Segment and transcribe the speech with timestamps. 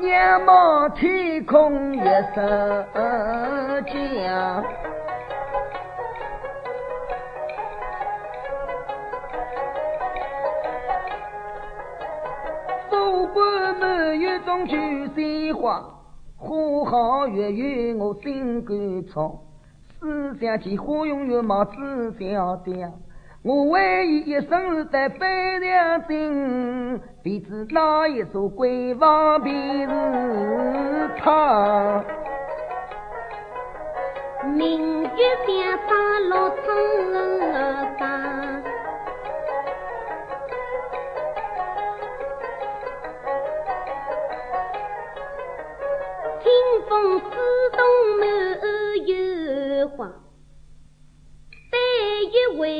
[0.00, 4.64] 仰望天空月色江。
[12.88, 14.76] 不管没有种菊
[15.16, 15.82] 鲜花，
[16.36, 19.40] 花好月圆我心肝草。
[19.98, 22.92] 思想起花容月貌只晓得，
[23.44, 32.04] 我为伊一生在悲凉心，便知那一座闺房便是他。
[34.56, 35.08] 明月
[35.46, 35.94] 下洒
[36.28, 36.66] 落苍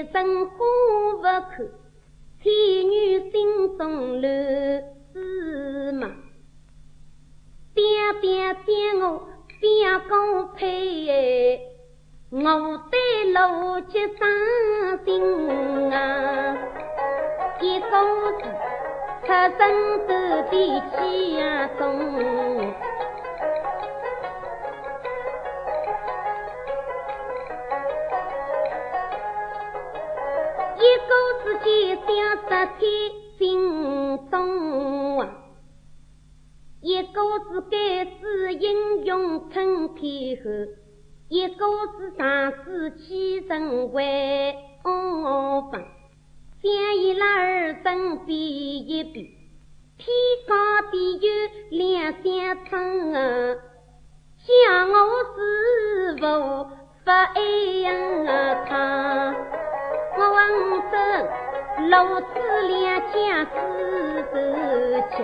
[0.00, 0.56] 愿为人花
[1.40, 1.68] 不看，
[2.42, 2.48] 天
[2.90, 4.24] 女心中乱
[5.12, 6.08] 丝麻。
[7.74, 7.82] 爹
[8.22, 9.28] 爹将我
[9.60, 11.60] 边公配，
[12.30, 12.38] 我
[12.90, 16.56] 对老吉伤心啊！
[17.60, 17.86] 一个
[18.38, 18.42] 字，
[19.26, 19.60] 出生
[20.06, 20.08] 都
[20.50, 20.52] 的
[20.92, 21.84] 家中。
[32.66, 32.90] 天
[33.38, 35.28] 心中啊，
[36.82, 40.50] 一个是盖世英勇撑天后，
[41.28, 41.66] 一个
[41.98, 45.82] 是长子起人为王房，
[46.62, 49.38] 将伊拉儿身边一比，
[49.96, 50.08] 天
[50.46, 50.54] 高
[50.90, 51.28] 地有
[51.70, 53.56] 两相称啊，
[54.38, 54.96] 想我
[55.34, 56.70] 是否
[57.04, 57.40] 不爱
[57.82, 59.34] 呀他？
[60.18, 60.38] 我问
[60.90, 61.28] 声，
[61.88, 62.26] 老子
[62.68, 63.50] 两家子
[64.30, 64.36] 头
[65.10, 65.16] 吃，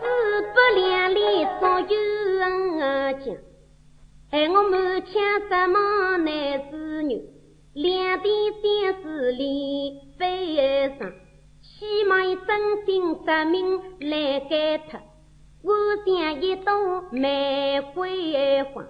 [0.00, 0.02] 四
[0.54, 1.18] 百两里
[1.60, 1.86] 少有
[2.40, 2.48] 恩
[3.20, 3.24] 将，
[4.30, 5.12] 害我满腔
[5.48, 7.20] 什么男子女，
[7.74, 8.28] 两地
[8.62, 10.56] 三世里悲
[10.98, 11.12] 伤，
[11.60, 15.01] 起码以真心实命来改脱。
[16.04, 16.72] 我像一朵
[17.12, 18.82] 玫瑰花，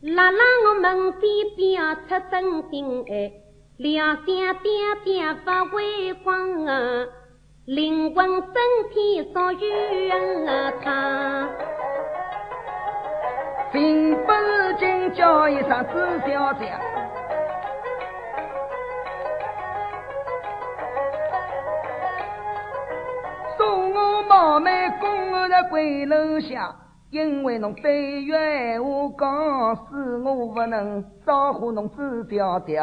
[0.00, 3.32] 拉拉我门边表出真心爱，
[3.76, 7.06] 两相点点发微光啊，
[7.66, 8.54] 灵魂身
[8.90, 10.10] 体属于
[10.82, 11.48] 他。
[13.72, 14.32] 平不
[14.78, 15.98] 进叫一声朱
[16.30, 16.72] 小姐。
[24.28, 24.69] 冒昧
[25.68, 26.74] 鬼楼下，
[27.10, 28.86] 因为侬对月话
[29.18, 32.76] 讲，使我不能招呼侬子表弟。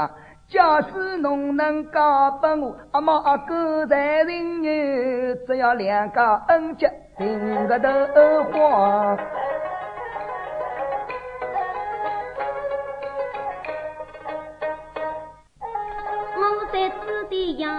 [0.48, 7.90] 假使侬能嫁给我，阿妈阿哥在人女，只要两家恩结定个头
[8.54, 9.18] 花。
[16.40, 17.70] 我在此地养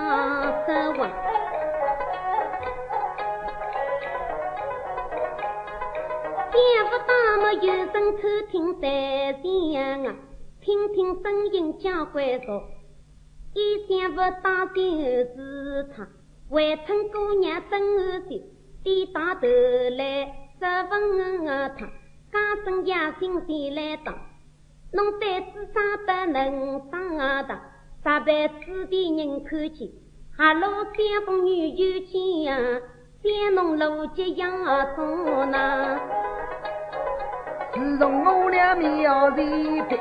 [0.67, 1.28] 生活。
[7.53, 10.15] 有人偷听在前啊，
[10.61, 12.63] 听听声音讲会说，
[13.55, 16.07] 意想不到就是他，
[16.51, 18.43] 外村姑娘真安心，
[18.85, 19.47] 低大头
[19.97, 20.27] 来
[20.61, 21.87] 质问他，
[22.31, 24.15] 家生野心谁来当？
[24.93, 27.17] 侬胆子长得能当
[27.49, 27.61] 当，
[28.05, 29.89] 咋被此地人看见？
[30.37, 32.59] 哈喽，相逢女有情呀，
[33.23, 34.51] 想侬路吉养
[34.95, 35.99] 中呢？
[37.79, 39.97] 自从我俩妙离别，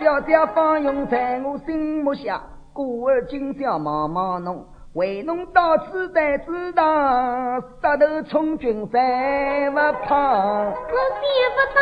[0.00, 2.40] 小姐放用在我心目下，
[2.72, 9.76] 故而今宵茫茫侬，为侬到此在知道，杀头充军再不
[10.06, 10.16] 怕。
[10.16, 11.22] 我想
[11.54, 11.80] 不到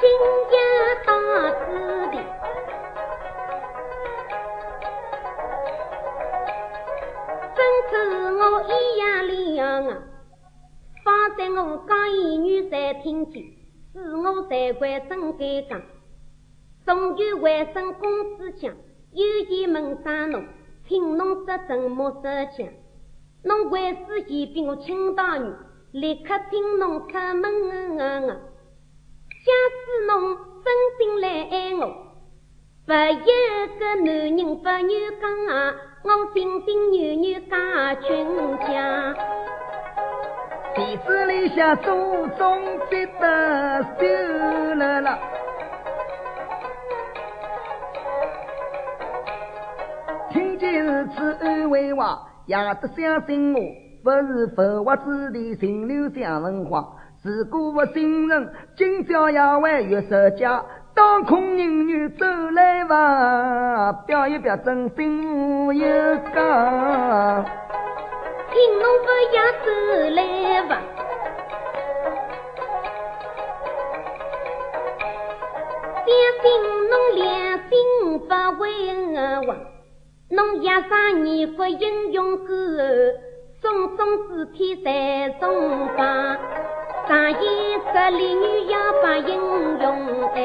[0.00, 0.08] 今
[0.50, 0.56] 夜
[1.06, 1.12] 到
[1.66, 1.66] 此
[2.12, 2.16] 地，
[7.54, 7.92] 真是
[8.38, 8.72] 我一
[9.86, 9.98] 啊！
[11.04, 13.42] 放在我讲言语在听见，
[13.94, 15.80] 是我才会真该讲。
[16.84, 18.74] 终于外甥公子讲，
[19.12, 20.44] 有意问上侬，
[20.86, 22.22] 听侬这沉默实
[22.56, 22.68] 讲。
[23.44, 25.50] 侬为师前比我亲大女，
[25.92, 28.20] 立刻听侬出门啊！
[29.30, 31.80] 假使侬真心来爱我，
[32.84, 35.74] 不一个男人不愿讲啊！
[36.04, 38.26] 我心心念念嫁君
[38.58, 39.47] 家。
[40.88, 42.58] 院子里下祖宗
[42.88, 45.18] 逼得修了了。
[50.30, 53.60] 听见如此安慰话，也得相信我，
[54.02, 56.88] 不是浮华之地，尽流讲人话。
[57.22, 60.64] 如果不信任，今朝也会月色家。
[60.94, 62.24] 当空人女走
[62.54, 67.44] 来吧，表一表真心无有讲。
[68.58, 69.06] 听侬不
[69.36, 69.66] 要走
[70.16, 70.20] 来
[70.66, 70.70] 伐？
[76.04, 76.10] 相
[76.42, 76.44] 信
[76.90, 77.22] 侬良
[77.68, 77.70] 心
[78.18, 78.60] 不会
[79.46, 79.48] 坏，
[80.30, 82.44] 侬夜上你不英勇后，
[83.62, 86.36] 送送尸体在送房。
[87.06, 87.34] 上一
[87.92, 89.38] 十里女要把英
[89.80, 89.86] 勇
[90.34, 90.36] 哎，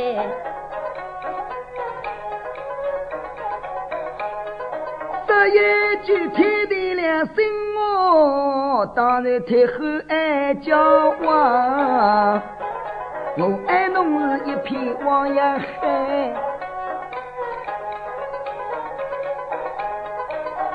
[5.35, 7.35] 这一句天地良心
[7.75, 12.41] 哦，当然太后爱叫我，
[13.39, 15.65] 我爱侬是一片汪洋海，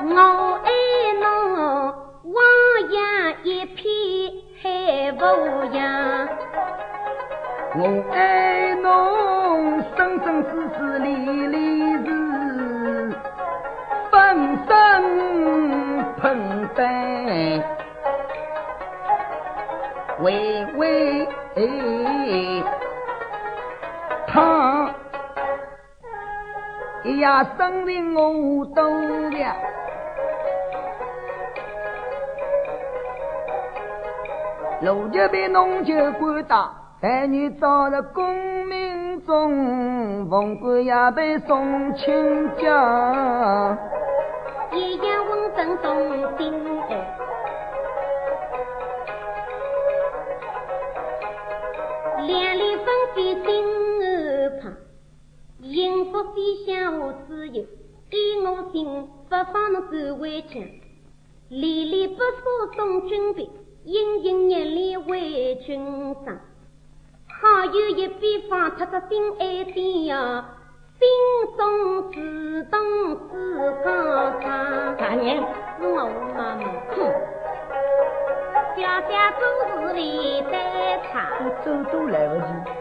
[0.03, 0.69] 我爱
[1.21, 1.23] 侬
[2.25, 2.35] 汪
[2.91, 2.99] 洋
[3.43, 3.87] 一片。
[4.61, 4.69] 海
[5.13, 5.17] 无
[5.73, 6.27] 恙，
[7.77, 11.07] 我爱侬生生世世离
[11.47, 11.57] 离
[20.21, 21.27] 喂喂
[24.27, 24.93] 他
[27.19, 28.83] 呀生命我都
[29.29, 29.55] 了。
[34.81, 36.69] 路就被弄就管打，
[37.01, 43.77] 男女早入功名中，凤冠也被送亲家。
[44.71, 46.53] 一样问正送心，
[53.19, 54.73] 里分飞心儿旁，
[55.61, 57.65] 幸福飞向我自由，
[58.09, 60.55] 给我心不放侬走回家，
[61.49, 63.49] 离离不舍送君别。
[63.85, 66.39] 隐隐热泪为君伤，
[67.27, 70.45] 好友一笔放出这心爱的呀，
[70.99, 72.79] 心中自动
[73.29, 74.95] 自高唱。
[74.97, 75.37] 大娘，
[75.79, 76.63] 是我妈妈。
[76.91, 76.95] 哼，
[78.75, 79.41] 小姐做
[79.87, 80.51] 事里得
[81.11, 82.78] 差，我走都来不及。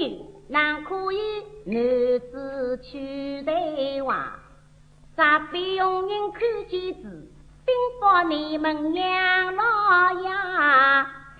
[0.00, 0.18] 女，
[0.48, 1.18] 哪可以
[1.66, 1.76] 男
[2.30, 4.32] 子去对娃？
[5.14, 7.28] 啥必用人看见子，
[7.66, 9.62] 禀报你们娘老
[10.22, 10.30] 爷，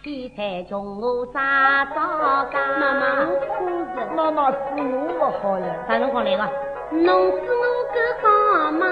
[0.02, 2.78] 天才穷我啥早干？
[2.78, 3.48] 妈妈，我哭
[3.96, 4.06] 着。
[4.14, 5.66] 妈妈是我不好呀。
[5.88, 6.44] 啥辰光来个？
[6.90, 7.64] 侬是我
[7.94, 8.86] 个好妈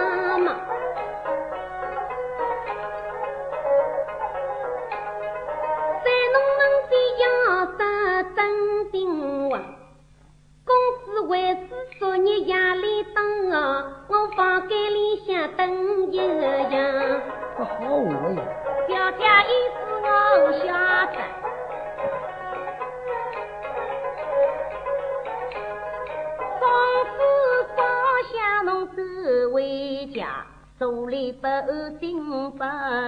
[30.12, 30.46] 家，
[30.78, 32.58] 坐立不安心不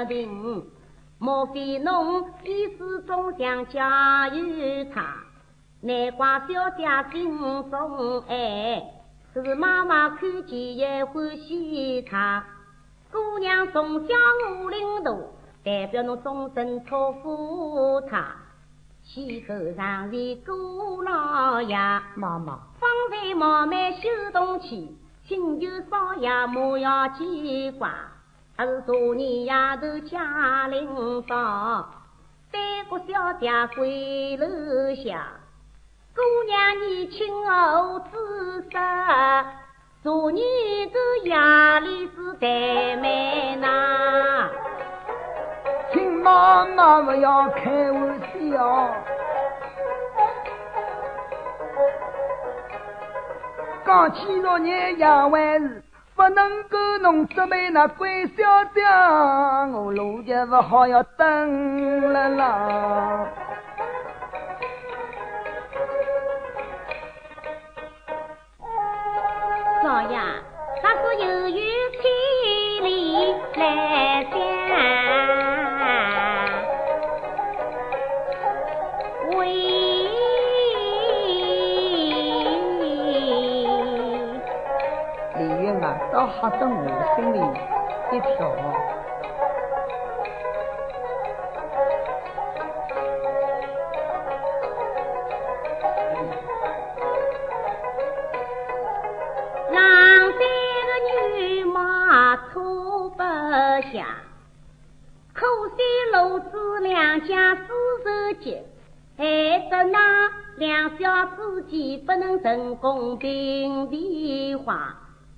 [0.08, 0.64] 定。
[1.19, 5.02] 莫非侬意思中想加于他？
[5.83, 7.38] 难怪小姐心
[7.71, 8.83] 中爱。
[9.33, 12.45] 是妈妈看见也欢喜他，
[13.12, 14.14] 姑娘从小
[14.62, 15.12] 我领大，
[15.62, 18.26] 代表侬终身托付他。
[19.04, 21.76] 气候上是姑老爷，
[22.16, 24.88] 妈妈方才冒昧修东去，
[25.31, 27.89] 请求少爷莫要牵挂。
[28.59, 31.89] 是昨日夜头家领导，
[32.51, 35.29] 三个小姐归楼下。
[36.17, 38.71] 姑娘，你亲后知识，
[40.03, 40.35] 昨日
[40.87, 44.51] 个夜里是怠慢呐。
[45.93, 48.21] 请妈妈不要开玩
[48.51, 48.93] 笑，
[53.92, 55.82] 刚起昨日夜晚时，
[56.14, 58.80] 不能够弄准备那鬼小姐，
[59.75, 63.26] 我路就不好要等了啦。
[69.82, 70.20] 老爷，
[70.85, 71.54] 那是由于
[72.00, 72.30] 天
[86.40, 86.73] 吓得我
[87.14, 87.38] 心里
[88.16, 88.49] 一跳
[99.70, 100.42] 郎的
[102.50, 103.18] 出不
[103.92, 104.06] 下
[105.35, 107.62] 可惜楼主两家仇
[109.18, 109.25] 害
[109.68, 113.90] 得那两小之间不能成公平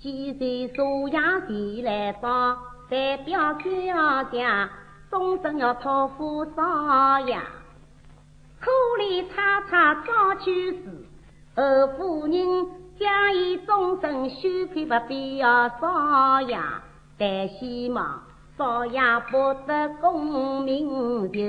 [0.03, 0.09] 话。
[0.09, 2.59] 几岁数呀谁来帮？
[2.91, 4.69] 代表小家，
[5.11, 7.39] 终身要托付少爷。
[8.61, 10.83] 苦里叉叉早去世，
[11.55, 12.67] 二夫人
[12.99, 16.59] 家以终身休配不必要少爷。
[17.17, 18.23] 但希望
[18.59, 21.41] 少爷博得功名就，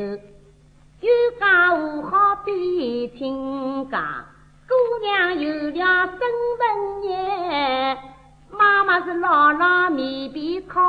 [1.02, 4.26] 有家无好比亲家，
[4.68, 4.74] 姑
[5.06, 6.20] 娘有了身
[6.60, 7.98] 份也。
[8.58, 10.82] 妈妈是老老面皮靠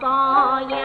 [0.00, 0.78] 烧呀，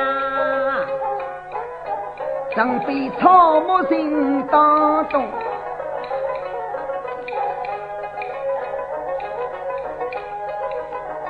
[2.56, 5.24] 正被草木心当中，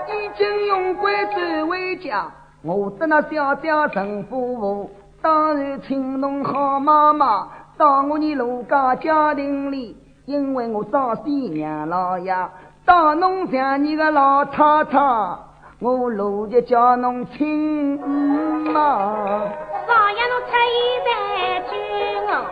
[0.07, 2.31] 已经用贵州为家。
[2.61, 12.49] 我的那小小陈夫妇，当然请侬好妈妈到我的陆家家庭里，因为我早些娘老呀。
[12.85, 14.99] 到侬像你个老太太，
[15.79, 17.99] 我如今叫侬亲
[18.71, 18.79] 妈。
[19.87, 21.09] 少爷侬出言在
[21.67, 21.73] 君
[22.29, 22.45] 哦，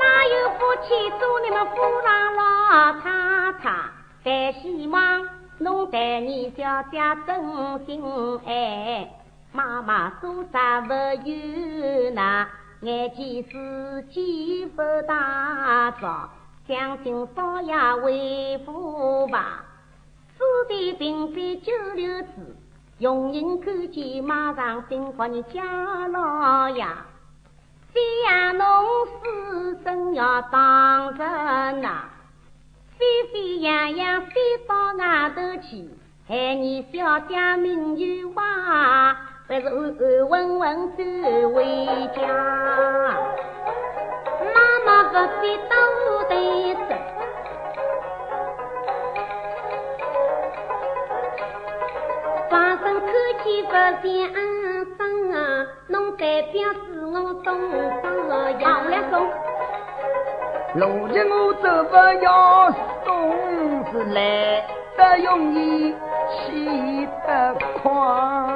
[0.00, 0.88] 哪有夫妻
[1.20, 2.40] 做你们夫郎老
[3.00, 3.04] 太
[3.62, 3.64] 太？
[4.24, 5.28] 但希望
[5.58, 8.02] 侬对你小姐真心
[8.46, 9.06] 爱，
[9.52, 10.94] 妈妈做啥不
[11.28, 12.48] 有那？
[12.82, 16.28] 眼见自己不大早，
[16.68, 19.64] 相信少爷为父吧。
[20.36, 22.56] 此地并非九流子，
[22.98, 26.84] 用人看见马上心慌你家老爷。
[27.92, 28.66] 非呀，侬
[29.06, 32.04] 私生要当人呐，
[32.98, 34.32] 飞飞扬扬飞
[34.68, 35.88] 到外头去，
[36.28, 38.42] 害你小家命有坏。
[39.48, 41.04] 还是安安稳稳走
[41.54, 41.64] 回
[42.16, 42.20] 家，
[44.52, 45.70] 妈妈不必多
[46.28, 46.78] 对说，
[52.50, 53.06] 放声口
[53.44, 54.02] 气不像
[54.98, 54.98] 生
[55.30, 55.36] 啊，
[55.86, 57.70] 侬代表是我东
[58.02, 58.04] 方
[58.58, 59.30] 杨两松，
[60.74, 62.72] 如今我走不要
[63.04, 63.06] 送
[63.92, 65.94] 是来得容易，
[66.48, 68.55] 去得快。